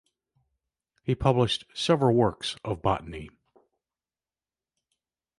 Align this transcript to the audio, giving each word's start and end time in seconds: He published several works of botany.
He 1.03 1.13
published 1.13 1.65
several 1.75 2.15
works 2.15 2.55
of 2.65 2.81
botany. 2.81 3.29